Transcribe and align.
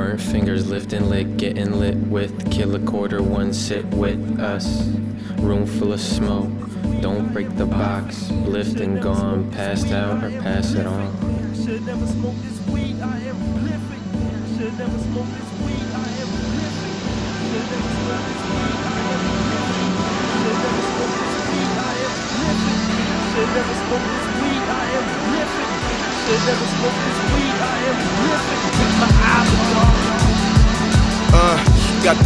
burnt 0.00 0.18
fingers 0.18 0.66
lifting 0.66 1.10
lit, 1.10 1.36
getting 1.36 1.72
lit 1.72 1.94
with. 2.08 2.32
Kill 2.50 2.74
a 2.74 2.78
quarter, 2.78 3.22
one 3.22 3.52
sit 3.52 3.84
with 3.88 4.40
us. 4.40 4.86
Room 5.44 5.66
full 5.66 5.92
of 5.92 6.00
smoke. 6.00 6.48
Don't 7.02 7.30
break 7.34 7.54
the 7.58 7.66
box. 7.66 8.30
Lift 8.56 8.80
and 8.80 9.02
gone, 9.02 9.50
passed 9.50 9.92
out 9.92 10.24
or 10.24 10.30
pass 10.40 10.72
it 10.72 10.86
on. 10.86 11.04
Should 11.54 11.84
never 11.84 12.06
smoke 12.06 12.34
this 12.40 12.58
weed, 12.72 12.96
I 12.98 13.18
am 13.28 13.36
prolific. 13.52 14.00
Should 14.56 14.74
never 14.80 15.00
smoke 15.04 15.28
this 15.36 15.50
weed, 15.68 15.88
I 15.92 16.08
am 16.22 16.28
prolific. 16.32 16.94
Should 17.44 17.68
never 23.52 23.74
smoke 23.84 24.04
this 24.08 24.24
weed, 24.40 24.64
I 24.64 24.88
am. 24.96 25.10
Should 26.24 26.42
never 26.48 26.66
smoke 26.72 26.96
this 27.04 27.18
weed, 27.36 27.58
I 27.60 27.78
am. 28.36 28.39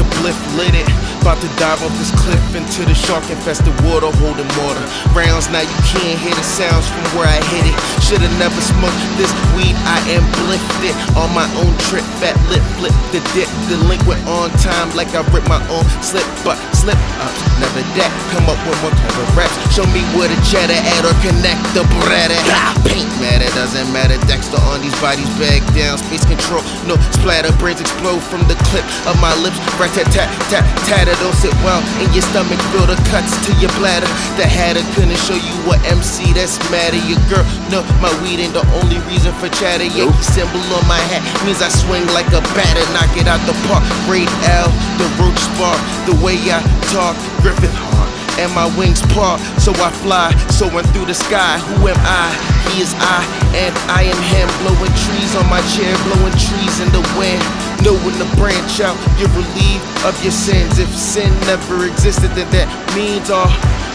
The 0.05 0.17
bliff 0.21 0.39
lit 0.57 0.75
it. 0.77 0.89
About 1.25 1.41
to 1.41 1.49
dive 1.57 1.81
off 1.81 1.95
this 1.97 2.13
cliff 2.21 2.45
into 2.53 2.85
the 2.85 2.93
shark 2.93 3.25
infested 3.31 3.73
water, 3.89 4.13
holding 4.21 4.49
water. 4.61 4.85
Rounds 5.17 5.49
now 5.49 5.65
you 5.65 5.79
can't 5.89 6.21
hear 6.21 6.35
the 6.35 6.45
sounds 6.45 6.85
from 6.89 7.05
where 7.17 7.29
I 7.29 7.41
hit 7.49 7.65
it. 7.65 7.77
Shoulda 8.05 8.29
never 8.37 8.61
smoked 8.61 9.01
this 9.17 9.33
weed, 9.57 9.73
I 9.89 9.97
am 10.13 10.21
bliffed 10.45 10.85
it. 10.85 10.93
On 11.17 11.33
my 11.33 11.49
own 11.65 11.73
trip, 11.89 12.05
fat 12.21 12.37
lip, 12.53 12.61
flip 12.77 12.93
the 13.17 13.25
dip. 13.33 13.49
Delinquent 13.65 14.21
on 14.29 14.53
time 14.61 14.93
like 14.93 15.09
I 15.17 15.25
ripped 15.33 15.49
my 15.49 15.57
own 15.73 15.89
slip, 16.05 16.29
but 16.45 16.61
slip 16.77 17.01
ups, 17.25 17.41
never 17.57 17.81
that. 17.97 18.13
Come 18.29 18.45
up 18.53 18.61
with 18.69 18.77
more 18.85 18.93
clever 18.93 19.25
raps. 19.33 19.57
Show 19.73 19.89
me 19.89 20.05
where 20.13 20.29
the 20.29 20.37
cheddar 20.45 20.77
at 20.77 21.01
or 21.01 21.17
connect 21.25 21.65
the 21.73 21.81
bread 22.05 22.29
at. 22.29 22.45
Paint 22.85 23.09
matter, 23.25 23.49
doesn't 23.57 23.89
matter. 23.89 24.21
Dexter 24.29 24.61
on 24.69 24.85
these 24.85 24.95
bodies, 25.01 25.29
bag 25.41 25.65
down, 25.73 25.97
space 25.97 26.29
control. 26.29 26.61
No 26.85 27.01
splatter, 27.17 27.57
brains 27.57 27.81
explode 27.81 28.21
from 28.21 28.45
the 28.53 28.57
clip 28.69 28.85
of 29.09 29.17
my 29.25 29.33
lips. 29.41 29.57
Rat 29.81 29.97
tat 29.97 30.13
tat 30.13 30.29
tat 30.53 30.65
tatter, 30.85 31.17
don't 31.25 31.33
sit 31.41 31.57
well 31.65 31.81
in 32.05 32.13
your 32.13 32.27
stomach. 32.29 32.61
Feel 32.69 32.85
the 32.85 33.01
cuts 33.09 33.33
to 33.49 33.51
your 33.65 33.73
bladder. 33.81 34.07
The 34.37 34.45
hatter 34.45 34.85
couldn't 34.93 35.17
show 35.25 35.41
you 35.41 35.57
what 35.65 35.81
MC 35.89 36.37
that's 36.37 36.61
matter. 36.69 37.01
Your 37.09 37.17
girl, 37.33 37.49
no, 37.73 37.81
my 38.01 38.13
weed 38.23 38.41
ain't 38.41 38.55
the 38.55 38.65
only 38.81 38.99
reason 39.11 39.33
for 39.37 39.49
chatter. 39.49 39.85
Yankee 39.85 40.23
symbol 40.23 40.63
on 40.75 40.85
my 40.89 41.01
hat 41.13 41.23
means 41.45 41.61
I 41.61 41.69
swing 41.69 42.07
like 42.17 42.29
a 42.33 42.43
bat 42.57 42.75
and 42.75 42.91
Knock 42.95 43.11
it 43.19 43.27
out 43.27 43.43
the 43.47 43.57
park. 43.67 43.83
Raid 44.07 44.31
L, 44.47 44.71
the 45.01 45.07
roach 45.19 45.39
spark. 45.39 45.81
The 46.07 46.15
way 46.23 46.39
I 46.51 46.63
talk, 46.95 47.19
Griffith 47.43 47.75
Hart 47.75 47.95
and 48.39 48.51
my 48.55 48.67
wings 48.75 49.03
part, 49.15 49.39
so 49.63 49.71
I 49.79 49.91
fly, 50.03 50.35
soaring 50.51 50.87
through 50.91 51.07
the 51.07 51.15
sky. 51.15 51.59
Who 51.59 51.87
am 51.87 51.99
I? 52.03 52.35
He 52.71 52.83
is 52.83 52.95
I, 52.99 53.23
and 53.55 53.75
I 53.91 54.11
am 54.11 54.21
him. 54.35 54.49
Blowing 54.63 54.95
trees 55.07 55.33
on 55.39 55.47
my 55.47 55.63
chair, 55.75 55.95
blowing 56.11 56.35
trees 56.35 56.81
in 56.83 56.91
the 56.91 57.03
wind. 57.15 57.43
Know 57.87 57.95
when 58.03 58.17
to 58.19 58.29
branch 58.37 58.81
out, 58.81 58.99
you're 59.19 59.31
relieved 59.35 59.85
of 60.03 60.15
your 60.23 60.35
sins. 60.35 60.79
If 60.79 60.91
sin 60.95 61.31
never 61.47 61.87
existed, 61.87 62.31
then 62.35 62.51
that 62.51 62.67
means 62.97 63.31
all 63.31 63.51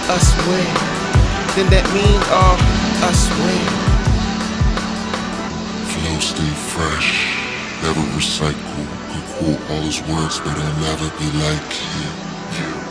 us 0.08 0.27
win. 0.47 0.67
Then 1.55 1.67
that 1.73 1.86
means 1.92 2.23
all 2.31 2.55
us 3.03 3.27
win. 3.44 3.59
Fresh, 6.80 7.36
never 7.84 8.00
recycle. 8.16 8.88
Quote 9.36 9.72
all 9.72 9.82
his 9.82 10.02
words, 10.04 10.40
but 10.40 10.56
I'll 10.56 10.80
never 10.80 11.10
be 11.20 11.28
like 11.40 11.74
him. 11.74 12.89